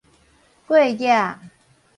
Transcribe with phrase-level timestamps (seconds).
[0.67, 1.37] 過額